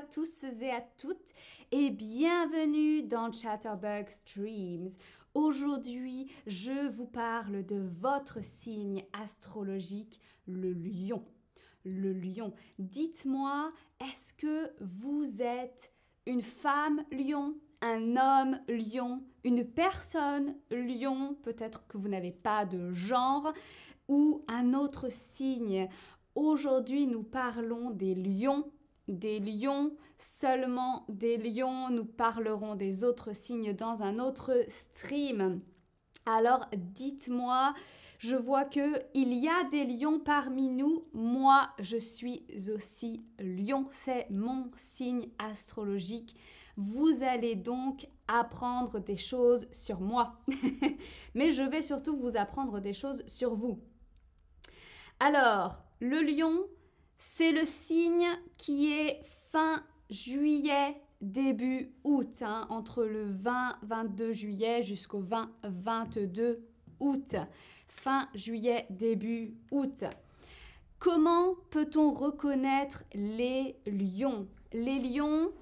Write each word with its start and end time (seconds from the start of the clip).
tous 0.00 0.44
et 0.44 0.70
à 0.70 0.80
toutes 0.80 1.34
et 1.70 1.90
bienvenue 1.90 3.02
dans 3.02 3.30
Chatterbug 3.30 4.08
Streams. 4.08 4.88
Aujourd'hui, 5.34 6.30
je 6.46 6.88
vous 6.88 7.06
parle 7.06 7.64
de 7.66 7.76
votre 7.76 8.42
signe 8.42 9.04
astrologique, 9.12 10.20
le 10.46 10.72
lion. 10.72 11.24
Le 11.84 12.12
lion. 12.12 12.54
Dites-moi, 12.78 13.70
est-ce 14.00 14.32
que 14.34 14.72
vous 14.80 15.42
êtes 15.42 15.92
une 16.26 16.42
femme 16.42 17.04
lion, 17.10 17.56
un 17.82 18.16
homme 18.16 18.60
lion, 18.68 19.22
une 19.44 19.64
personne 19.64 20.56
lion, 20.70 21.36
peut-être 21.42 21.86
que 21.86 21.98
vous 21.98 22.08
n'avez 22.08 22.32
pas 22.32 22.64
de 22.64 22.92
genre, 22.92 23.52
ou 24.08 24.44
un 24.48 24.72
autre 24.72 25.10
signe? 25.10 25.88
Aujourd'hui, 26.34 27.06
nous 27.06 27.24
parlons 27.24 27.90
des 27.90 28.14
lions. 28.14 28.72
Des 29.12 29.40
lions, 29.40 29.94
seulement 30.16 31.04
des 31.10 31.36
lions. 31.36 31.90
Nous 31.90 32.06
parlerons 32.06 32.76
des 32.76 33.04
autres 33.04 33.34
signes 33.34 33.74
dans 33.74 34.02
un 34.02 34.18
autre 34.18 34.64
stream. 34.68 35.60
Alors 36.24 36.66
dites-moi, 36.74 37.74
je 38.18 38.36
vois 38.36 38.64
que 38.64 39.02
il 39.12 39.34
y 39.34 39.48
a 39.48 39.64
des 39.70 39.84
lions 39.84 40.18
parmi 40.18 40.70
nous. 40.70 41.04
Moi, 41.12 41.68
je 41.78 41.98
suis 41.98 42.46
aussi 42.74 43.22
lion, 43.38 43.86
c'est 43.90 44.30
mon 44.30 44.70
signe 44.76 45.28
astrologique. 45.38 46.34
Vous 46.78 47.22
allez 47.22 47.54
donc 47.54 48.08
apprendre 48.28 48.98
des 48.98 49.18
choses 49.18 49.68
sur 49.72 50.00
moi. 50.00 50.40
Mais 51.34 51.50
je 51.50 51.64
vais 51.64 51.82
surtout 51.82 52.16
vous 52.16 52.38
apprendre 52.38 52.80
des 52.80 52.94
choses 52.94 53.22
sur 53.26 53.54
vous. 53.54 53.78
Alors, 55.20 55.84
le 56.00 56.20
lion, 56.22 56.66
c'est 57.24 57.52
le 57.52 57.64
signe 57.64 58.26
qui 58.58 58.92
est 58.92 59.20
fin 59.52 59.84
juillet, 60.10 61.00
début 61.20 61.92
août, 62.02 62.42
hein, 62.42 62.66
entre 62.68 63.04
le 63.04 63.24
20-22 63.24 64.32
juillet 64.32 64.82
jusqu'au 64.82 65.22
20-22 65.22 66.58
août. 66.98 67.36
Fin 67.86 68.28
juillet, 68.34 68.86
début 68.90 69.54
août. 69.70 70.02
Comment 70.98 71.54
peut-on 71.70 72.10
reconnaître 72.10 73.04
les 73.14 73.76
lions? 73.86 74.48
Les 74.72 74.98
lions, 74.98 75.52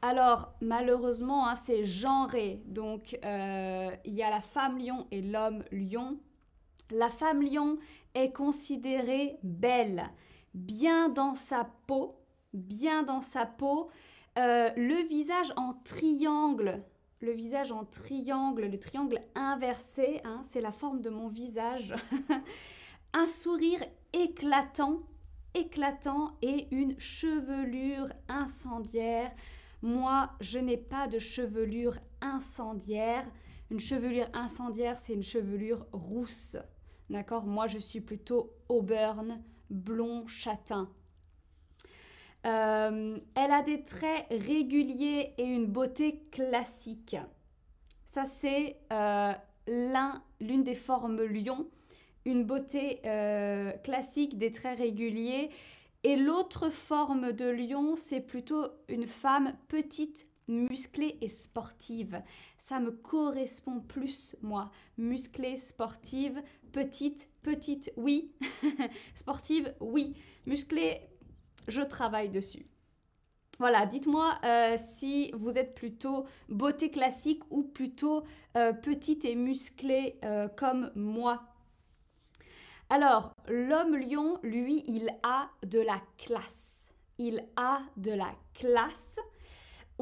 alors 0.00 0.54
malheureusement, 0.62 1.46
hein, 1.46 1.54
c'est 1.54 1.84
genré. 1.84 2.62
Donc 2.64 3.18
euh, 3.26 3.90
il 4.06 4.14
y 4.14 4.22
a 4.22 4.30
la 4.30 4.40
femme 4.40 4.78
lion 4.78 5.06
et 5.10 5.20
l'homme 5.20 5.64
lion. 5.70 6.18
La 6.90 7.10
femme 7.10 7.42
lion 7.42 7.76
est 8.14 8.32
considérée 8.32 9.36
belle, 9.42 10.10
bien 10.54 11.08
dans 11.08 11.34
sa 11.34 11.64
peau, 11.86 12.16
bien 12.52 13.02
dans 13.02 13.20
sa 13.20 13.46
peau, 13.46 13.90
euh, 14.38 14.70
le 14.76 15.06
visage 15.08 15.52
en 15.56 15.74
triangle, 15.84 16.82
le 17.20 17.32
visage 17.32 17.72
en 17.72 17.84
triangle, 17.84 18.66
le 18.66 18.78
triangle 18.78 19.20
inversé, 19.34 20.20
hein, 20.24 20.40
c'est 20.42 20.60
la 20.60 20.72
forme 20.72 21.00
de 21.00 21.10
mon 21.10 21.28
visage, 21.28 21.94
un 23.12 23.26
sourire 23.26 23.82
éclatant, 24.12 25.02
éclatant 25.54 26.36
et 26.42 26.68
une 26.70 26.98
chevelure 26.98 28.08
incendiaire. 28.28 29.32
Moi, 29.82 30.30
je 30.40 30.58
n'ai 30.58 30.76
pas 30.76 31.08
de 31.08 31.18
chevelure 31.18 31.98
incendiaire. 32.20 33.26
Une 33.70 33.80
chevelure 33.80 34.28
incendiaire, 34.34 34.98
c'est 34.98 35.14
une 35.14 35.22
chevelure 35.22 35.86
rousse. 35.92 36.56
D'accord? 37.08 37.44
Moi, 37.46 37.66
je 37.66 37.78
suis 37.78 38.00
plutôt 38.00 38.52
auburn, 38.68 39.42
blond, 39.70 40.26
châtain. 40.26 40.90
Euh, 42.46 43.18
elle 43.34 43.52
a 43.52 43.62
des 43.62 43.82
traits 43.82 44.26
réguliers 44.30 45.34
et 45.36 45.44
une 45.44 45.66
beauté 45.66 46.22
classique. 46.30 47.16
Ça, 48.06 48.24
c'est 48.24 48.76
euh, 48.92 49.32
l'une 50.40 50.64
des 50.64 50.74
formes 50.74 51.22
lion. 51.22 51.68
Une 52.24 52.44
beauté 52.44 53.00
euh, 53.04 53.72
classique, 53.84 54.38
des 54.38 54.50
traits 54.50 54.78
réguliers. 54.78 55.50
Et 56.02 56.16
l'autre 56.16 56.70
forme 56.70 57.32
de 57.32 57.46
lion, 57.46 57.94
c'est 57.94 58.20
plutôt 58.20 58.66
une 58.88 59.06
femme 59.06 59.54
petite, 59.68 60.26
musclée 60.50 61.16
et 61.20 61.28
sportive. 61.28 62.22
Ça 62.58 62.80
me 62.80 62.90
correspond 62.90 63.80
plus, 63.80 64.36
moi. 64.42 64.70
Musclée, 64.98 65.56
sportive, 65.56 66.42
petite, 66.72 67.30
petite, 67.42 67.92
oui. 67.96 68.32
sportive, 69.14 69.74
oui. 69.80 70.14
Musclée, 70.46 71.00
je 71.68 71.82
travaille 71.82 72.28
dessus. 72.28 72.66
Voilà, 73.60 73.84
dites-moi 73.84 74.38
euh, 74.42 74.76
si 74.78 75.30
vous 75.34 75.58
êtes 75.58 75.74
plutôt 75.74 76.24
beauté 76.48 76.90
classique 76.90 77.42
ou 77.50 77.62
plutôt 77.62 78.24
euh, 78.56 78.72
petite 78.72 79.26
et 79.26 79.34
musclée 79.34 80.18
euh, 80.24 80.48
comme 80.48 80.90
moi. 80.94 81.42
Alors, 82.88 83.32
l'homme 83.48 83.96
lion, 83.98 84.38
lui, 84.42 84.82
il 84.86 85.10
a 85.22 85.50
de 85.64 85.78
la 85.78 86.00
classe. 86.16 86.94
Il 87.18 87.46
a 87.56 87.82
de 87.98 88.12
la 88.12 88.34
classe. 88.54 89.20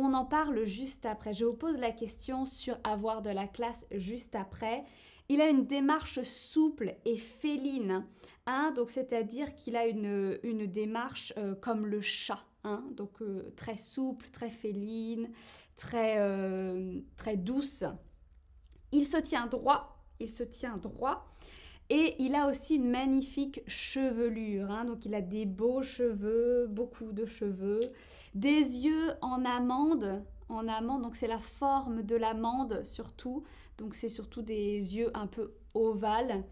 On 0.00 0.14
en 0.14 0.24
parle 0.24 0.64
juste 0.64 1.06
après. 1.06 1.34
Je 1.34 1.44
vous 1.44 1.56
pose 1.56 1.76
la 1.76 1.90
question 1.90 2.44
sur 2.44 2.78
avoir 2.84 3.20
de 3.20 3.30
la 3.30 3.48
classe 3.48 3.84
juste 3.90 4.36
après. 4.36 4.84
Il 5.28 5.40
a 5.40 5.48
une 5.48 5.66
démarche 5.66 6.22
souple 6.22 6.94
et 7.04 7.16
féline, 7.16 8.06
hein, 8.46 8.72
donc 8.76 8.90
c'est-à-dire 8.90 9.56
qu'il 9.56 9.74
a 9.74 9.88
une, 9.88 10.38
une 10.44 10.66
démarche 10.68 11.32
euh, 11.36 11.56
comme 11.56 11.84
le 11.84 12.00
chat, 12.00 12.44
hein, 12.62 12.84
donc 12.92 13.20
euh, 13.22 13.52
très 13.56 13.76
souple, 13.76 14.30
très 14.30 14.50
féline, 14.50 15.32
très, 15.74 16.18
euh, 16.18 17.00
très 17.16 17.36
douce. 17.36 17.82
Il 18.92 19.04
se 19.04 19.16
tient 19.16 19.48
droit, 19.48 20.04
il 20.20 20.30
se 20.30 20.44
tient 20.44 20.76
droit. 20.76 21.26
Et 21.90 22.16
il 22.18 22.34
a 22.34 22.46
aussi 22.46 22.76
une 22.76 22.90
magnifique 22.90 23.62
chevelure, 23.66 24.70
hein, 24.70 24.84
donc 24.84 25.06
il 25.06 25.14
a 25.14 25.22
des 25.22 25.46
beaux 25.46 25.82
cheveux, 25.82 26.66
beaucoup 26.68 27.12
de 27.12 27.24
cheveux, 27.24 27.80
des 28.34 28.80
yeux 28.80 29.12
en 29.22 29.44
amande, 29.46 30.22
en 30.50 30.68
amande, 30.68 31.02
donc 31.02 31.16
c'est 31.16 31.26
la 31.26 31.38
forme 31.38 32.02
de 32.02 32.14
l'amande 32.14 32.82
surtout, 32.84 33.42
donc 33.78 33.94
c'est 33.94 34.08
surtout 34.08 34.42
des 34.42 34.96
yeux 34.96 35.10
un 35.14 35.26
peu 35.26 35.52
ovales. 35.72 36.44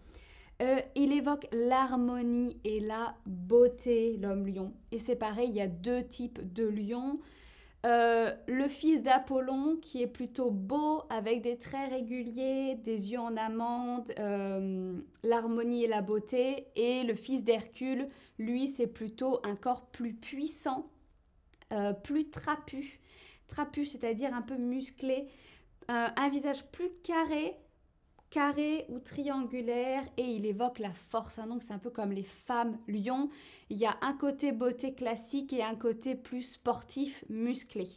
Euh, 0.63 0.81
il 0.95 1.13
évoque 1.13 1.47
l'harmonie 1.53 2.57
et 2.65 2.81
la 2.81 3.15
beauté, 3.27 4.17
l'homme 4.17 4.47
lion. 4.47 4.73
Et 4.91 4.99
c'est 4.99 5.17
pareil, 5.17 5.51
il 5.51 5.57
y 5.57 5.61
a 5.61 5.69
deux 5.69 6.03
types 6.03 6.53
de 6.55 6.67
lions. 6.67 7.21
Euh, 7.87 8.35
le 8.49 8.67
fils 8.67 9.03
d'Apollon 9.05 9.77
qui 9.81 10.03
est 10.03 10.09
plutôt 10.09 10.51
beau 10.51 11.05
avec 11.09 11.41
des 11.43 11.57
traits 11.57 11.91
réguliers, 11.91 12.75
des 12.75 13.13
yeux 13.13 13.21
en 13.21 13.37
amande, 13.37 14.13
euh, 14.19 14.99
l'harmonie 15.23 15.85
et 15.85 15.87
la 15.87 16.03
beauté. 16.03 16.67
Et 16.75 17.05
le 17.05 17.15
fils 17.15 17.45
d'Hercule, 17.45 18.09
lui, 18.39 18.67
c'est 18.67 18.89
plutôt 18.89 19.39
un 19.45 19.55
corps 19.55 19.87
plus 19.87 20.15
puissant, 20.15 20.91
euh, 21.73 21.93
plus 21.93 22.29
trapu. 22.29 22.99
Trapu, 23.47 23.85
c'est-à-dire 23.85 24.35
un 24.35 24.43
peu 24.43 24.57
musclé, 24.57 25.29
un 25.89 26.29
visage 26.31 26.67
plus 26.73 26.91
carré, 27.05 27.57
carré 28.31 28.87
ou 28.89 28.99
triangulaire 28.99 30.03
et 30.17 30.25
il 30.25 30.47
évoque 30.47 30.79
la 30.79 30.93
force. 30.93 31.39
Hein. 31.39 31.47
donc 31.47 31.63
c'est 31.63 31.73
un 31.73 31.79
peu 31.79 31.91
comme 31.91 32.13
les 32.13 32.23
femmes 32.23 32.79
lions. 32.89 33.31
Il 33.71 33.77
y 33.79 33.87
a 33.87 33.97
un 34.03 34.13
côté 34.13 34.53
beauté 34.53 34.95
classique 34.95 35.53
et 35.53 35.63
un 35.63 35.75
côté 35.75 36.15
plus 36.15 36.43
sportif, 36.43 37.25
musclé. 37.29 37.89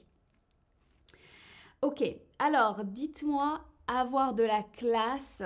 Ok, 1.81 2.03
alors 2.39 2.83
dites-moi, 2.83 3.61
avoir 3.87 4.33
de 4.33 4.43
la 4.43 4.63
classe 4.63 5.43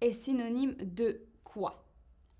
est 0.00 0.12
synonyme 0.12 0.74
de 0.74 1.26
quoi? 1.44 1.84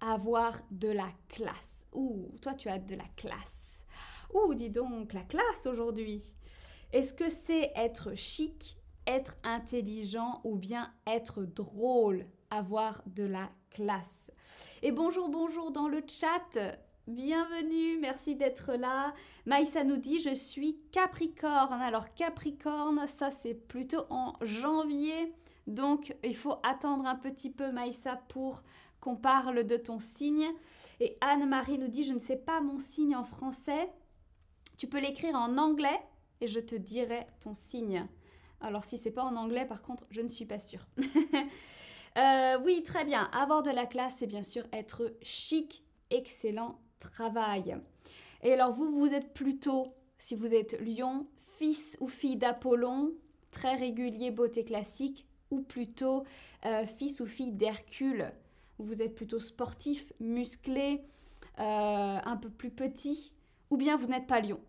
Avoir 0.01 0.55
de 0.71 0.89
la 0.89 1.09
classe. 1.29 1.87
Ouh, 1.93 2.29
toi 2.41 2.55
tu 2.55 2.69
as 2.69 2.79
de 2.79 2.95
la 2.95 3.09
classe. 3.17 3.87
Ouh, 4.35 4.55
dis 4.55 4.71
donc, 4.71 5.13
la 5.15 5.23
classe 5.23 5.67
aujourd'hui. 5.67 6.37
Est-ce 6.93 7.13
que 7.13 7.29
c'est 7.29 7.73
être 7.75 8.15
chic, 8.15 8.78
être 9.09 9.37
intelligent 9.43 10.43
ou 10.45 10.55
bien 10.55 10.93
être 11.07 11.43
drôle, 11.43 12.27
avoir 12.51 13.03
de 13.07 13.25
la 13.25 13.51
classe. 13.71 14.31
Et 14.83 14.93
bonjour, 14.93 15.31
bonjour 15.31 15.71
dans 15.71 15.89
le 15.89 16.03
chat. 16.07 16.77
Bienvenue, 17.07 17.99
merci 17.99 18.37
d'être 18.37 18.75
là. 18.75 19.15
Maïssa 19.47 19.83
nous 19.83 19.97
dit 19.97 20.19
je 20.19 20.35
suis 20.35 20.79
Capricorne. 20.93 21.81
Alors 21.81 22.13
Capricorne, 22.15 23.07
ça 23.07 23.31
c'est 23.31 23.55
plutôt 23.55 24.05
en 24.11 24.35
janvier. 24.43 25.33
Donc 25.67 26.15
il 26.23 26.37
faut 26.37 26.57
attendre 26.63 27.07
un 27.07 27.17
petit 27.17 27.51
peu 27.51 27.73
Maïssa 27.73 28.17
pour 28.29 28.63
qu'on 29.01 29.17
parle 29.17 29.65
de 29.65 29.79
ton 29.79 29.99
signe. 29.99 30.49
Et 31.01 31.17
Anne-Marie 31.23 31.79
nous 31.79 31.89
dit 31.89 32.05
je 32.05 32.13
ne 32.13 32.19
sais 32.19 32.37
pas 32.37 32.61
mon 32.61 32.79
signe 32.79 33.17
en 33.17 33.25
français. 33.25 33.91
Tu 34.77 34.87
peux 34.87 35.01
l'écrire 35.01 35.35
en 35.35 35.57
anglais 35.57 35.99
et 36.43 36.47
je 36.47 36.61
te 36.61 36.75
dirai 36.75 37.27
ton 37.41 37.55
signe. 37.55 38.07
Alors 38.61 38.85
si 38.85 38.99
c'est 38.99 39.11
pas 39.11 39.25
en 39.25 39.37
anglais, 39.37 39.67
par 39.67 39.83
contre, 39.83 40.05
je 40.11 40.21
ne 40.21 40.29
suis 40.29 40.47
pas 40.47 40.59
sûre. 40.59 40.87
Euh, 42.17 42.59
oui, 42.65 42.83
très 42.83 43.05
bien. 43.05 43.31
Avoir 43.33 43.63
de 43.63 43.71
la 43.71 43.87
classe, 43.87 44.17
c'est 44.19 44.27
bien 44.27 44.43
sûr 44.43 44.65
être 44.73 45.15
chic, 45.23 45.85
excellent 46.11 46.81
travail. 46.99 47.77
Et 48.43 48.53
alors 48.55 48.73
vous, 48.73 48.91
vous 48.91 49.15
êtes 49.15 49.35
plutôt 49.35 49.95
si 50.19 50.35
vous 50.35 50.53
êtes 50.53 50.81
lion, 50.81 51.25
fils 51.37 51.97
ou 52.01 52.09
fille 52.09 52.37
d'Apollon, 52.37 53.13
très 53.51 53.77
régulier, 53.77 54.31
beauté 54.31 54.65
classique, 54.65 55.27
ou 55.51 55.61
plutôt 55.61 56.25
euh, 56.67 56.85
fils 56.85 57.21
ou 57.21 57.27
fille 57.27 57.53
d'Hercule. 57.53 58.33
Vous 58.79 59.03
êtes 59.03 59.15
plutôt 59.15 59.39
sportif, 59.39 60.13
musclé, 60.21 61.03
euh, 61.59 62.19
un 62.25 62.37
peu 62.37 62.51
plus 62.51 62.71
petit, 62.71 63.33
ou 63.71 63.77
bien 63.77 63.97
vous 63.97 64.07
n'êtes 64.07 64.27
pas 64.27 64.41
lion. 64.41 64.61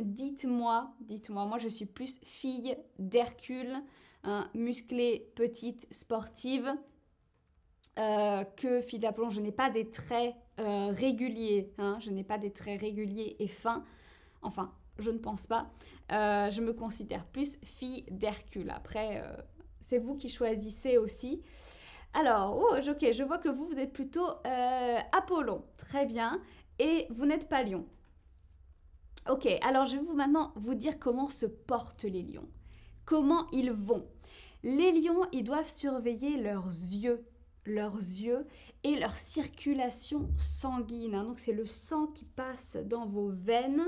Dites-moi, 0.00 0.92
dites-moi, 1.00 1.46
moi 1.46 1.58
je 1.58 1.68
suis 1.68 1.86
plus 1.86 2.18
fille 2.22 2.76
d'Hercule, 2.98 3.82
hein, 4.24 4.48
musclée, 4.54 5.30
petite, 5.34 5.86
sportive, 5.92 6.72
euh, 7.98 8.44
que 8.44 8.80
fille 8.80 8.98
d'Apollon. 8.98 9.30
Je 9.30 9.40
n'ai 9.40 9.52
pas 9.52 9.70
des 9.70 9.88
traits 9.90 10.34
réguliers, 10.58 11.72
hein, 11.78 11.98
je 12.00 12.10
n'ai 12.10 12.22
pas 12.22 12.36
des 12.36 12.50
traits 12.50 12.80
réguliers 12.80 13.36
et 13.38 13.48
fins. 13.48 13.82
Enfin, 14.42 14.74
je 14.98 15.10
ne 15.10 15.18
pense 15.18 15.46
pas. 15.46 15.70
je 16.10 16.60
me 16.60 16.74
considère 16.74 17.24
plus 17.24 17.58
fille 17.62 18.04
d'Hercule. 18.10 18.70
Après, 18.70 19.22
c'est 19.80 19.98
vous 19.98 20.16
qui 20.16 20.28
choisissez 20.28 20.98
aussi. 20.98 21.42
Alors, 22.12 22.56
oh, 22.58 22.76
ok, 22.76 23.12
je 23.12 23.22
vois 23.22 23.38
que 23.38 23.48
vous, 23.48 23.66
vous 23.66 23.78
êtes 23.78 23.92
plutôt 23.92 24.28
euh, 24.46 24.98
Apollon. 25.12 25.64
Très 25.76 26.06
bien. 26.06 26.40
Et 26.78 27.06
vous 27.10 27.26
n'êtes 27.26 27.48
pas 27.48 27.62
lion. 27.62 27.86
Ok, 29.28 29.46
alors 29.62 29.84
je 29.84 29.96
vais 29.96 30.02
vous 30.02 30.14
maintenant 30.14 30.52
vous 30.56 30.74
dire 30.74 30.98
comment 30.98 31.28
se 31.28 31.46
portent 31.46 32.04
les 32.04 32.22
lions. 32.22 32.48
Comment 33.04 33.46
ils 33.52 33.70
vont. 33.72 34.06
Les 34.62 34.92
lions, 34.92 35.26
ils 35.32 35.44
doivent 35.44 35.68
surveiller 35.68 36.36
leurs 36.36 36.68
yeux 36.68 37.24
leurs 37.66 37.96
yeux 37.96 38.46
et 38.84 38.96
leur 38.96 39.12
circulation 39.12 40.28
sanguine. 40.36 41.14
Hein. 41.14 41.24
Donc 41.24 41.38
c'est 41.38 41.52
le 41.52 41.66
sang 41.66 42.06
qui 42.06 42.24
passe 42.24 42.76
dans 42.84 43.06
vos 43.06 43.28
veines. 43.28 43.86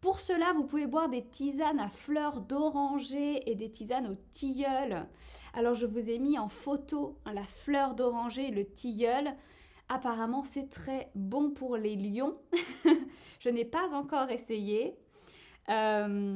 Pour 0.00 0.18
cela, 0.18 0.52
vous 0.54 0.64
pouvez 0.64 0.86
boire 0.86 1.08
des 1.08 1.24
tisanes 1.24 1.78
à 1.78 1.88
fleurs 1.88 2.40
d'oranger 2.40 3.48
et 3.50 3.54
des 3.54 3.70
tisanes 3.70 4.08
au 4.08 4.16
tilleul. 4.32 5.06
Alors 5.54 5.74
je 5.74 5.86
vous 5.86 6.10
ai 6.10 6.18
mis 6.18 6.38
en 6.38 6.48
photo 6.48 7.18
hein, 7.24 7.34
la 7.34 7.44
fleur 7.44 7.94
d'oranger 7.94 8.48
et 8.48 8.50
le 8.50 8.64
tilleul. 8.64 9.34
Apparemment, 9.94 10.42
c'est 10.42 10.70
très 10.70 11.10
bon 11.14 11.50
pour 11.50 11.76
les 11.76 11.96
lions. 11.96 12.38
je 13.40 13.50
n'ai 13.50 13.66
pas 13.66 13.92
encore 13.92 14.30
essayé. 14.30 14.96
Euh, 15.68 16.34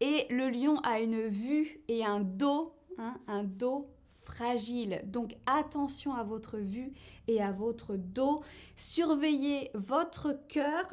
et 0.00 0.26
le 0.28 0.50
lion 0.50 0.78
a 0.80 1.00
une 1.00 1.22
vue 1.22 1.80
et 1.88 2.04
un 2.04 2.20
dos, 2.20 2.74
hein, 2.98 3.16
un 3.28 3.44
dos 3.44 3.88
fragile. 4.12 5.00
Donc 5.06 5.36
attention 5.46 6.12
à 6.12 6.22
votre 6.22 6.58
vue 6.58 6.92
et 7.28 7.40
à 7.40 7.50
votre 7.50 7.96
dos. 7.96 8.42
Surveillez 8.76 9.70
votre 9.72 10.38
cœur 10.46 10.86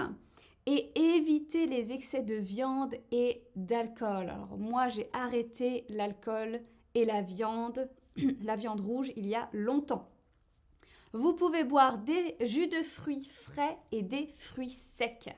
et 0.67 0.97
éviter 0.97 1.65
les 1.65 1.91
excès 1.91 2.23
de 2.23 2.35
viande 2.35 2.95
et 3.11 3.43
d'alcool. 3.57 4.29
Alors 4.29 4.57
moi 4.57 4.87
j'ai 4.87 5.09
arrêté 5.11 5.83
l'alcool 5.89 6.61
et 6.95 7.03
la 7.03 7.21
viande, 7.21 7.89
la 8.41 8.55
viande 8.55 8.79
rouge 8.79 9.11
il 9.17 9.27
y 9.27 9.35
a 9.35 9.49
longtemps. 9.51 10.07
Vous 11.13 11.33
pouvez 11.33 11.63
boire 11.63 11.97
des 11.97 12.35
jus 12.41 12.67
de 12.67 12.83
fruits 12.83 13.25
frais 13.25 13.77
et 13.91 14.03
des 14.03 14.27
fruits 14.27 14.69
secs. 14.69 15.35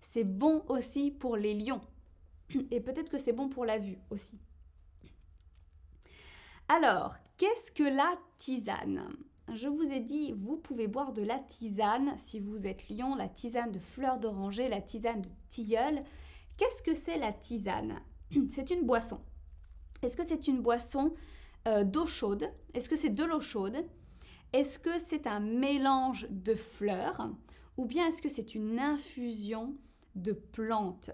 C'est 0.00 0.24
bon 0.24 0.64
aussi 0.68 1.10
pour 1.10 1.36
les 1.36 1.54
lions. 1.54 1.82
Et 2.70 2.80
peut-être 2.80 3.10
que 3.10 3.18
c'est 3.18 3.34
bon 3.34 3.48
pour 3.48 3.64
la 3.64 3.78
vue 3.78 3.98
aussi. 4.10 4.38
Alors, 6.68 7.14
qu'est-ce 7.36 7.70
que 7.70 7.82
la 7.82 8.18
tisane? 8.38 9.12
Je 9.52 9.68
vous 9.68 9.92
ai 9.92 10.00
dit, 10.00 10.32
vous 10.32 10.56
pouvez 10.56 10.86
boire 10.86 11.12
de 11.12 11.22
la 11.22 11.38
tisane 11.38 12.14
si 12.16 12.38
vous 12.38 12.66
êtes 12.66 12.88
lion, 12.88 13.14
la 13.14 13.28
tisane 13.28 13.72
de 13.72 13.80
fleurs 13.80 14.18
d'oranger, 14.18 14.68
la 14.68 14.80
tisane 14.80 15.22
de 15.22 15.28
tilleul. 15.48 16.02
Qu'est-ce 16.56 16.82
que 16.82 16.94
c'est 16.94 17.18
la 17.18 17.32
tisane? 17.32 18.00
C'est 18.50 18.70
une 18.70 18.86
boisson. 18.86 19.20
Est-ce 20.02 20.16
que 20.16 20.24
c'est 20.24 20.46
une 20.46 20.62
boisson 20.62 21.12
euh, 21.68 21.84
d'eau 21.84 22.06
chaude? 22.06 22.50
Est-ce 22.72 22.88
que 22.88 22.96
c'est 22.96 23.10
de 23.10 23.24
l'eau 23.24 23.40
chaude? 23.40 23.76
Est-ce 24.52 24.80
que 24.80 24.98
c'est 24.98 25.28
un 25.28 25.38
mélange 25.38 26.26
de 26.30 26.54
fleurs 26.54 27.30
Ou 27.76 27.84
bien 27.84 28.08
est-ce 28.08 28.20
que 28.20 28.28
c'est 28.28 28.54
une 28.54 28.80
infusion 28.80 29.76
de 30.16 30.32
plantes? 30.32 31.10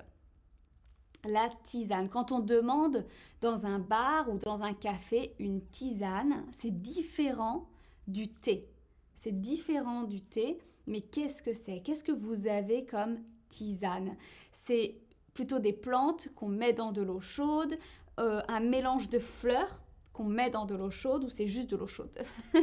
La 1.24 1.50
tisane. 1.64 2.08
Quand 2.08 2.32
on 2.32 2.38
demande 2.38 3.04
dans 3.40 3.66
un 3.66 3.78
bar 3.78 4.30
ou 4.30 4.38
dans 4.38 4.62
un 4.62 4.72
café 4.72 5.34
une 5.38 5.60
tisane, 5.66 6.46
c'est 6.50 6.80
différent 6.80 7.68
du 8.06 8.28
thé. 8.28 8.70
C'est 9.14 9.38
différent 9.40 10.04
du 10.04 10.22
thé, 10.22 10.58
mais 10.86 11.00
qu'est-ce 11.00 11.42
que 11.42 11.52
c'est? 11.52 11.80
Qu'est-ce 11.80 12.04
que 12.04 12.12
vous 12.12 12.46
avez 12.46 12.86
comme 12.86 13.18
tisane? 13.48 14.16
C'est 14.50 15.00
plutôt 15.34 15.58
des 15.58 15.72
plantes 15.72 16.28
qu'on 16.36 16.48
met 16.48 16.72
dans 16.72 16.92
de 16.92 17.02
l'eau 17.02 17.20
chaude, 17.20 17.76
euh, 18.18 18.40
un 18.48 18.60
mélange 18.60 19.10
de 19.10 19.18
fleurs 19.18 19.82
qu'on 20.16 20.24
met 20.24 20.48
dans 20.48 20.64
de 20.64 20.74
l'eau 20.74 20.90
chaude 20.90 21.24
ou 21.24 21.28
c'est 21.28 21.46
juste 21.46 21.70
de 21.70 21.76
l'eau 21.76 21.86
chaude? 21.86 22.16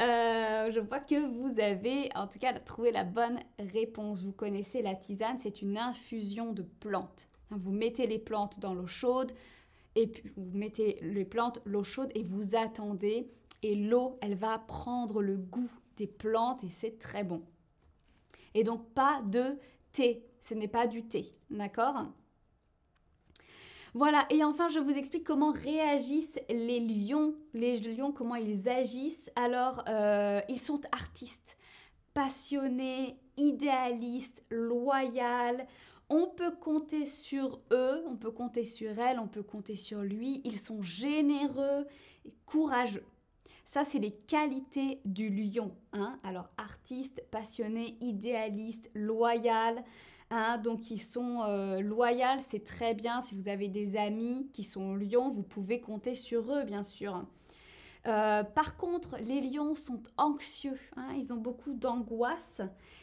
Euh, 0.00 0.70
Je 0.70 0.78
vois 0.78 1.00
que 1.00 1.16
vous 1.16 1.58
avez 1.58 2.08
en 2.14 2.28
tout 2.28 2.38
cas 2.38 2.52
trouvé 2.60 2.92
la 2.92 3.02
bonne 3.02 3.40
réponse. 3.58 4.22
Vous 4.22 4.30
connaissez 4.32 4.80
la 4.80 4.94
tisane, 4.94 5.38
c'est 5.38 5.60
une 5.60 5.76
infusion 5.76 6.52
de 6.52 6.62
plantes. 6.62 7.28
Vous 7.50 7.72
mettez 7.72 8.06
les 8.06 8.20
plantes 8.20 8.60
dans 8.60 8.74
l'eau 8.74 8.86
chaude 8.86 9.32
et 9.96 10.06
puis 10.06 10.30
vous 10.36 10.56
mettez 10.56 11.00
les 11.02 11.24
plantes, 11.24 11.60
l'eau 11.64 11.82
chaude 11.82 12.12
et 12.14 12.22
vous 12.22 12.54
attendez 12.54 13.28
et 13.64 13.74
l'eau, 13.74 14.18
elle 14.20 14.36
va 14.36 14.60
prendre 14.60 15.20
le 15.20 15.36
goût 15.36 15.72
des 15.96 16.06
plantes 16.06 16.62
et 16.62 16.68
c'est 16.68 16.98
très 16.98 17.24
bon. 17.24 17.42
Et 18.54 18.62
donc 18.62 18.88
pas 18.94 19.20
de 19.26 19.58
thé, 19.90 20.24
ce 20.40 20.54
n'est 20.54 20.68
pas 20.68 20.86
du 20.86 21.08
thé, 21.08 21.32
d'accord? 21.50 22.06
Voilà, 23.94 24.26
et 24.30 24.44
enfin 24.44 24.68
je 24.68 24.78
vous 24.78 24.96
explique 24.96 25.24
comment 25.24 25.52
réagissent 25.52 26.38
les 26.48 26.80
lions, 26.80 27.34
les 27.54 27.78
lions, 27.78 28.12
comment 28.12 28.34
ils 28.34 28.68
agissent. 28.68 29.30
Alors, 29.36 29.82
euh, 29.88 30.40
ils 30.48 30.60
sont 30.60 30.80
artistes, 30.92 31.56
passionnés, 32.14 33.16
idéalistes, 33.36 34.44
loyaux. 34.50 35.64
On 36.10 36.26
peut 36.26 36.52
compter 36.52 37.04
sur 37.04 37.60
eux, 37.70 38.02
on 38.06 38.16
peut 38.16 38.30
compter 38.30 38.64
sur 38.64 38.98
elles, 38.98 39.18
on 39.18 39.28
peut 39.28 39.42
compter 39.42 39.76
sur 39.76 40.00
lui. 40.00 40.40
Ils 40.44 40.58
sont 40.58 40.82
généreux 40.82 41.86
et 42.24 42.32
courageux. 42.46 43.04
Ça, 43.64 43.84
c'est 43.84 43.98
les 43.98 44.12
qualités 44.12 45.02
du 45.04 45.28
lion. 45.28 45.76
Hein. 45.92 46.16
Alors, 46.24 46.48
artiste, 46.56 47.22
passionné, 47.30 47.98
idéaliste, 48.00 48.90
loyal. 48.94 49.84
Hein. 50.30 50.58
donc, 50.58 50.90
ils 50.90 51.00
sont 51.00 51.42
euh, 51.42 51.80
loyaux, 51.80 52.38
c'est 52.38 52.64
très 52.64 52.94
bien. 52.94 53.20
Si 53.20 53.34
vous 53.34 53.48
avez 53.48 53.68
des 53.68 53.96
amis 53.96 54.48
qui 54.52 54.64
sont 54.64 54.94
lions, 54.94 55.28
vous 55.30 55.42
pouvez 55.42 55.80
compter 55.80 56.14
sur 56.14 56.52
eux, 56.52 56.64
bien 56.64 56.82
sûr. 56.82 57.24
Euh, 58.06 58.42
par 58.44 58.76
contre, 58.76 59.16
les 59.18 59.40
lions 59.40 59.74
sont 59.74 60.02
anxieux, 60.16 60.78
hein. 60.96 61.08
ils 61.16 61.32
ont 61.32 61.36
beaucoup 61.36 61.74
d'angoisse, 61.74 62.62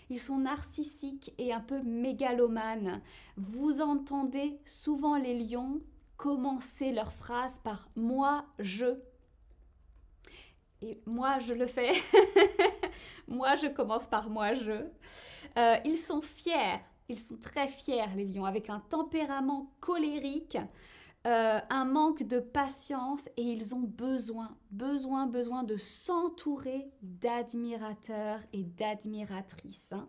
ils 0.10 0.20
sont 0.20 0.39
narcissiques 0.39 1.34
et 1.38 1.53
un 1.53 1.60
peu 1.60 1.82
mégalomanes. 1.84 3.01
Vous 3.36 3.82
entendez 3.82 4.58
souvent 4.65 5.17
les 5.17 5.38
lions 5.38 5.82
commencer 6.17 6.94
leur 6.94 7.12
phrase 7.12 7.60
par 7.60 7.89
moi, 7.96 8.46
je, 8.58 8.98
et 10.82 11.01
moi, 11.05 11.39
je 11.39 11.53
le 11.53 11.67
fais. 11.67 11.91
moi, 13.27 13.55
je 13.55 13.67
commence 13.67 14.08
par 14.08 14.29
moi, 14.29 14.53
je. 14.53 14.86
Euh, 15.58 15.77
ils 15.86 15.98
sont 15.98 16.22
fiers. 16.22 16.79
Ils 17.10 17.20
sont 17.20 17.38
très 17.38 17.68
fiers, 17.68 18.06
les 18.16 18.26
lions, 18.26 18.46
avec 18.46 18.70
un 18.70 18.80
tempérament 18.80 19.72
colérique, 19.80 20.58
euh, 21.28 21.60
un 21.70 21.86
manque 21.86 22.24
de 22.24 22.40
patience 22.40 23.30
et 23.38 23.44
ils 23.44 23.74
ont 23.74 23.82
besoin, 23.82 24.56
besoin, 24.72 25.26
besoin 25.26 25.64
de 25.64 25.76
s'entourer 25.76 26.88
d'admirateurs 27.02 28.40
et 28.54 28.64
d'admiratrices. 28.64 29.94
Hein. 29.94 30.08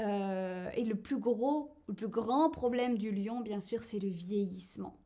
Euh, 0.00 0.70
et 0.74 0.84
le 0.84 0.94
plus 0.94 1.18
gros, 1.18 1.74
le 1.86 1.94
plus 1.94 2.08
grand 2.08 2.50
problème 2.50 2.96
du 2.96 3.10
lion, 3.10 3.40
bien 3.40 3.60
sûr, 3.60 3.82
c'est 3.82 3.98
le 3.98 4.08
vieillissement. 4.08 4.96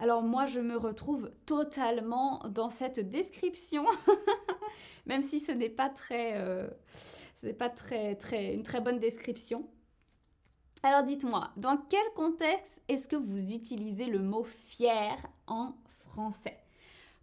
Alors 0.00 0.22
moi, 0.22 0.46
je 0.46 0.60
me 0.60 0.76
retrouve 0.76 1.30
totalement 1.46 2.40
dans 2.48 2.68
cette 2.68 3.00
description, 3.00 3.84
même 5.06 5.22
si 5.22 5.40
ce 5.40 5.52
n'est 5.52 5.70
pas 5.70 5.88
très, 5.88 6.36
euh, 6.36 6.68
pas 7.58 7.70
très, 7.70 8.16
très, 8.16 8.54
une 8.54 8.62
très 8.62 8.80
bonne 8.80 8.98
description. 8.98 9.68
Alors 10.82 11.02
dites-moi, 11.02 11.50
dans 11.58 11.76
quel 11.76 12.10
contexte 12.14 12.80
est-ce 12.88 13.06
que 13.06 13.16
vous 13.16 13.52
utilisez 13.52 14.06
le 14.06 14.20
mot 14.20 14.44
fier 14.44 15.14
en 15.46 15.74
français? 15.86 16.58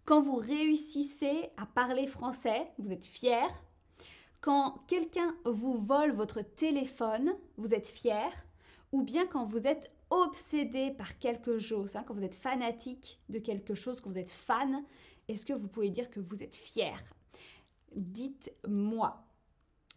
Quand 0.04 0.20
vous 0.20 0.36
réussissez 0.36 1.50
à 1.56 1.66
parler 1.66 2.06
français, 2.06 2.70
vous 2.78 2.92
êtes 2.92 3.04
fier. 3.04 3.48
Quand 4.40 4.84
quelqu'un 4.86 5.34
vous 5.44 5.76
vole 5.76 6.12
votre 6.12 6.40
téléphone, 6.40 7.34
vous 7.56 7.74
êtes 7.74 7.88
fier. 7.88 8.30
Ou 8.92 9.02
bien 9.02 9.26
quand 9.26 9.44
vous 9.44 9.66
êtes 9.66 9.90
obsédé 10.10 10.92
par 10.92 11.18
quelque 11.18 11.58
chose, 11.58 11.96
hein, 11.96 12.04
quand 12.06 12.14
vous 12.14 12.24
êtes 12.24 12.36
fanatique 12.36 13.18
de 13.28 13.40
quelque 13.40 13.74
chose, 13.74 14.00
quand 14.00 14.10
vous 14.10 14.18
êtes 14.18 14.30
fan, 14.30 14.84
est-ce 15.26 15.44
que 15.44 15.52
vous 15.52 15.66
pouvez 15.66 15.90
dire 15.90 16.10
que 16.10 16.20
vous 16.20 16.44
êtes 16.44 16.54
fier? 16.54 16.96
Dites-moi. 17.96 19.24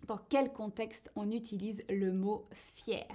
dans 0.08 0.18
quel 0.18 0.52
contexte 0.52 1.12
on 1.16 1.30
utilise 1.30 1.84
le 1.90 2.12
mot 2.12 2.48
fier? 2.54 3.08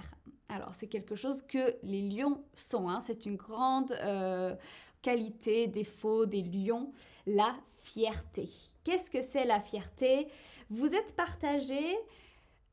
Alors, 0.49 0.73
c'est 0.73 0.87
quelque 0.87 1.15
chose 1.15 1.41
que 1.41 1.75
les 1.83 2.01
lions 2.01 2.43
sont. 2.55 2.89
Hein. 2.89 2.99
C'est 3.01 3.25
une 3.25 3.35
grande 3.35 3.91
euh, 3.91 4.55
qualité, 5.01 5.67
défaut 5.67 6.25
des 6.25 6.41
lions, 6.41 6.91
la 7.25 7.55
fierté. 7.75 8.47
Qu'est-ce 8.83 9.11
que 9.11 9.21
c'est 9.21 9.45
la 9.45 9.59
fierté? 9.59 10.27
Vous 10.69 10.93
êtes 10.95 11.15
partagé. 11.15 11.97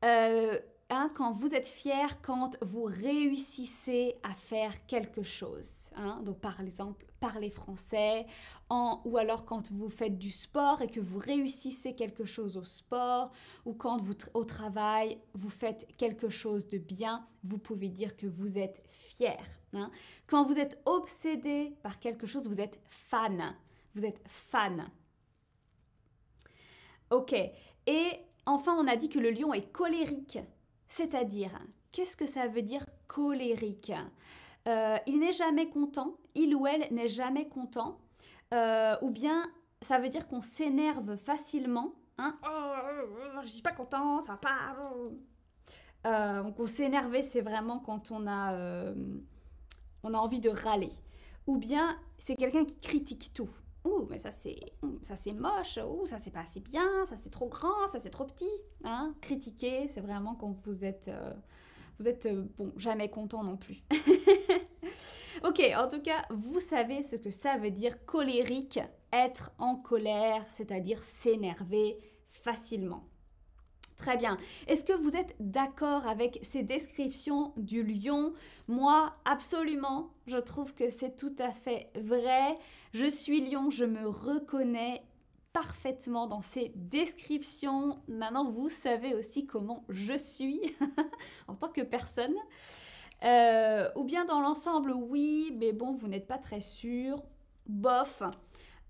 Euh, 0.03 0.59
Hein, 0.91 1.09
quand 1.15 1.31
vous 1.31 1.55
êtes 1.55 1.67
fier, 1.67 2.21
quand 2.21 2.57
vous 2.61 2.83
réussissez 2.83 4.17
à 4.21 4.35
faire 4.35 4.85
quelque 4.85 5.23
chose. 5.23 5.89
Hein, 5.95 6.21
donc 6.23 6.39
par 6.39 6.61
exemple, 6.61 7.07
parler 7.19 7.49
français, 7.49 8.27
ou 8.69 9.17
alors 9.17 9.45
quand 9.45 9.71
vous 9.71 9.89
faites 9.89 10.19
du 10.19 10.29
sport 10.29 10.83
et 10.83 10.87
que 10.87 10.99
vous 10.99 11.17
réussissez 11.17 11.95
quelque 11.95 12.23
chose 12.23 12.55
au 12.55 12.63
sport, 12.63 13.31
ou 13.65 13.73
quand 13.73 13.97
au 14.35 14.43
travail, 14.43 15.17
vous 15.33 15.49
faites 15.49 15.87
quelque 15.97 16.29
chose 16.29 16.67
de 16.67 16.77
bien, 16.77 17.27
vous 17.43 17.57
pouvez 17.57 17.89
dire 17.89 18.15
que 18.15 18.27
vous 18.27 18.59
êtes 18.59 18.83
fier. 18.87 19.43
Hein. 19.73 19.89
Quand 20.27 20.43
vous 20.43 20.59
êtes 20.59 20.79
obsédé 20.85 21.75
par 21.81 21.99
quelque 21.99 22.27
chose, 22.27 22.47
vous 22.47 22.61
êtes 22.61 22.79
fan. 22.85 23.55
Vous 23.95 24.05
êtes 24.05 24.21
fan. 24.27 24.87
Ok. 27.09 27.33
Et 27.87 28.11
enfin, 28.45 28.75
on 28.77 28.87
a 28.87 28.95
dit 28.95 29.09
que 29.09 29.19
le 29.19 29.31
lion 29.31 29.51
est 29.51 29.71
colérique. 29.71 30.37
C'est-à-dire, 30.87 31.51
qu'est-ce 31.91 32.15
que 32.15 32.25
ça 32.25 32.47
veut 32.47 32.61
dire 32.61 32.85
colérique? 33.07 33.91
Euh, 34.67 34.97
Il 35.07 35.19
n'est 35.19 35.33
jamais 35.33 35.69
content, 35.69 36.17
il 36.33 36.55
ou 36.55 36.67
elle 36.67 36.87
n'est 36.91 37.07
jamais 37.07 37.47
content, 37.47 37.97
euh, 38.53 38.95
ou 39.01 39.09
bien 39.09 39.45
ça 39.81 39.99
veut 39.99 40.09
dire 40.09 40.27
qu'on 40.27 40.41
s'énerve 40.41 41.15
facilement. 41.15 41.93
Hein? 42.17 42.33
Oh, 42.43 43.41
je 43.41 43.47
suis 43.47 43.61
pas 43.61 43.71
content, 43.71 44.21
ça 44.21 44.33
va 44.33 44.37
pas. 44.37 44.75
Euh, 46.07 46.43
donc 46.43 46.59
on 46.59 46.67
s'énerver, 46.67 47.21
c'est 47.21 47.41
vraiment 47.41 47.79
quand 47.79 48.11
on 48.11 48.25
a, 48.27 48.93
on 50.03 50.13
a 50.13 50.17
envie 50.17 50.39
de 50.39 50.49
râler. 50.49 50.91
Ou 51.47 51.57
bien 51.57 51.97
c'est 52.17 52.35
quelqu'un 52.35 52.65
qui 52.65 52.79
critique 52.79 53.31
tout. 53.33 53.49
Ouh, 53.85 54.07
mais 54.09 54.17
ça 54.17 54.31
c'est, 54.31 54.59
ça 55.03 55.15
c'est 55.15 55.33
moche, 55.33 55.77
ouh, 55.77 56.05
ça 56.05 56.17
c'est 56.17 56.31
pas 56.31 56.41
assez 56.41 56.59
bien, 56.59 57.05
ça 57.05 57.15
c'est 57.15 57.29
trop 57.29 57.47
grand, 57.47 57.87
ça 57.87 57.99
c'est 57.99 58.09
trop 58.09 58.25
petit. 58.25 58.49
Hein 58.83 59.13
Critiquer, 59.21 59.87
c'est 59.87 60.01
vraiment 60.01 60.33
quand 60.33 60.57
vous 60.63 60.83
êtes, 60.83 61.07
euh, 61.07 61.33
vous 61.99 62.07
êtes, 62.07 62.25
euh, 62.25 62.45
bon, 62.57 62.73
jamais 62.77 63.09
content 63.09 63.43
non 63.43 63.57
plus. 63.57 63.83
ok, 65.43 65.61
en 65.77 65.87
tout 65.87 66.01
cas, 66.01 66.25
vous 66.31 66.59
savez 66.59 67.03
ce 67.03 67.15
que 67.15 67.29
ça 67.29 67.57
veut 67.57 67.69
dire 67.69 68.05
colérique, 68.05 68.79
être 69.13 69.51
en 69.59 69.75
colère, 69.75 70.43
c'est-à-dire 70.51 71.03
s'énerver 71.03 71.99
facilement. 72.27 73.03
Très 73.97 74.17
bien. 74.17 74.37
Est-ce 74.67 74.83
que 74.83 74.93
vous 74.93 75.15
êtes 75.15 75.35
d'accord 75.39 76.05
avec 76.05 76.39
ces 76.41 76.63
descriptions 76.63 77.53
du 77.55 77.81
lion? 77.83 78.33
Moi, 78.67 79.13
absolument. 79.23 80.09
Je 80.27 80.37
trouve 80.37 80.73
que 80.73 80.89
c'est 80.89 81.15
tout 81.15 81.35
à 81.39 81.51
fait 81.51 81.89
vrai. 81.95 82.57
Je 82.93 83.05
suis 83.05 83.49
lion, 83.49 83.69
je 83.69 83.85
me 83.85 84.05
reconnais 84.05 85.01
parfaitement 85.53 86.27
dans 86.27 86.41
ces 86.41 86.73
descriptions. 86.75 88.01
Maintenant, 88.09 88.51
vous 88.51 88.67
savez 88.67 89.13
aussi 89.13 89.45
comment 89.45 89.85
je 89.87 90.17
suis 90.17 90.59
en 91.47 91.55
tant 91.55 91.69
que 91.69 91.81
personne. 91.81 92.35
Euh, 93.23 93.89
ou 93.95 94.03
bien 94.03 94.25
dans 94.25 94.41
l'ensemble, 94.41 94.91
oui, 94.91 95.55
mais 95.57 95.71
bon, 95.71 95.93
vous 95.93 96.09
n'êtes 96.09 96.27
pas 96.27 96.37
très 96.37 96.59
sûr. 96.59 97.23
Bof, 97.67 98.23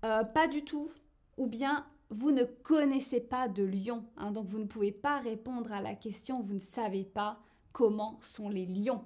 euh, 0.04 0.24
pas 0.24 0.48
du 0.48 0.64
tout. 0.64 0.90
Ou 1.36 1.46
bien 1.46 1.86
vous 2.10 2.30
ne 2.30 2.44
connaissez 2.44 3.20
pas 3.20 3.48
de 3.48 3.64
lion, 3.64 4.04
hein, 4.16 4.30
donc 4.30 4.46
vous 4.46 4.58
ne 4.58 4.66
pouvez 4.66 4.92
pas 4.92 5.18
répondre 5.18 5.72
à 5.72 5.80
la 5.80 5.94
question, 5.94 6.40
vous 6.40 6.54
ne 6.54 6.60
savez 6.60 7.04
pas 7.04 7.40
comment 7.72 8.18
sont 8.22 8.48
les 8.48 8.66
lions. 8.66 9.04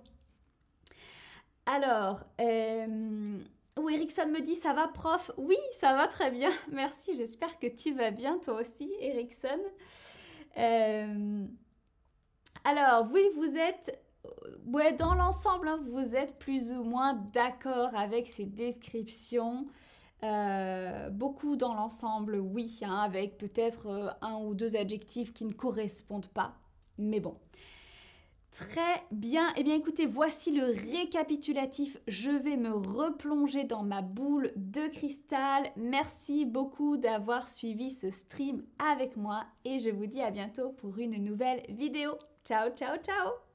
Alors, 1.66 2.24
euh, 2.40 2.86
me 2.86 4.40
dit 4.40 4.54
ça 4.54 4.72
va 4.72 4.88
prof? 4.88 5.30
Oui, 5.36 5.56
ça 5.72 5.96
va 5.96 6.08
très 6.08 6.30
bien, 6.30 6.50
merci, 6.72 7.16
j'espère 7.16 7.58
que 7.58 7.66
tu 7.66 7.92
vas 7.92 8.10
bien 8.10 8.38
toi 8.38 8.60
aussi, 8.60 8.92
Erickson. 9.00 9.60
Euh, 10.58 11.46
alors, 12.64 13.08
oui, 13.12 13.22
vous 13.34 13.56
êtes 13.56 13.98
ouais, 14.66 14.92
dans 14.92 15.14
l'ensemble, 15.14 15.68
hein, 15.68 15.80
vous 15.82 16.16
êtes 16.16 16.38
plus 16.38 16.72
ou 16.72 16.84
moins 16.84 17.14
d'accord 17.32 17.90
avec 17.94 18.26
ces 18.26 18.46
descriptions. 18.46 19.66
Euh, 20.22 20.69
beaucoup 21.10 21.56
dans 21.56 21.74
l'ensemble, 21.74 22.36
oui, 22.36 22.80
hein, 22.82 22.96
avec 22.96 23.38
peut-être 23.38 23.86
euh, 23.88 24.10
un 24.20 24.38
ou 24.38 24.54
deux 24.54 24.76
adjectifs 24.76 25.32
qui 25.32 25.44
ne 25.44 25.52
correspondent 25.52 26.28
pas. 26.28 26.54
Mais 26.98 27.20
bon. 27.20 27.36
Très 28.50 29.04
bien. 29.12 29.52
Eh 29.56 29.62
bien 29.62 29.76
écoutez, 29.76 30.06
voici 30.06 30.50
le 30.50 30.64
récapitulatif. 30.64 31.98
Je 32.08 32.32
vais 32.32 32.56
me 32.56 32.72
replonger 32.72 33.62
dans 33.62 33.84
ma 33.84 34.02
boule 34.02 34.50
de 34.56 34.88
cristal. 34.88 35.70
Merci 35.76 36.46
beaucoup 36.46 36.96
d'avoir 36.96 37.46
suivi 37.46 37.92
ce 37.92 38.10
stream 38.10 38.64
avec 38.78 39.16
moi 39.16 39.44
et 39.64 39.78
je 39.78 39.90
vous 39.90 40.06
dis 40.06 40.20
à 40.20 40.32
bientôt 40.32 40.72
pour 40.72 40.98
une 40.98 41.22
nouvelle 41.22 41.62
vidéo. 41.68 42.16
Ciao, 42.44 42.70
ciao, 42.70 42.96
ciao 42.96 43.49